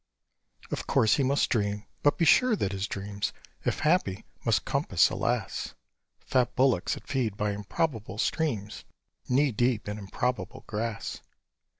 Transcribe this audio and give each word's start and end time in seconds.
Of 0.71 0.87
course 0.87 1.17
he 1.17 1.23
must 1.23 1.51
dream; 1.51 1.83
but 2.01 2.17
be 2.17 2.25
sure 2.25 2.55
that 2.55 2.71
his 2.71 2.87
dreams, 2.87 3.31
If 3.65 3.81
happy, 3.81 4.25
must 4.43 4.65
compass, 4.65 5.11
alas! 5.11 5.75
Fat 6.25 6.55
bullocks 6.55 6.97
at 6.97 7.05
feed 7.07 7.37
by 7.37 7.51
improbable 7.51 8.17
streams, 8.17 8.83
Knee 9.29 9.51
deep 9.51 9.87
in 9.87 9.99
improbable 9.99 10.63
grass. 10.65 11.21